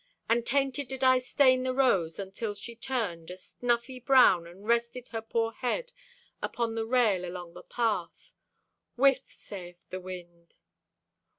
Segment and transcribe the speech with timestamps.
[0.27, 5.09] And tainted did I stain the rose until she turned A snuffy brown and rested
[5.09, 5.91] her poor head
[6.41, 8.33] Upon the rail along the path.
[8.95, 10.55] Whiff, sayeth the wind.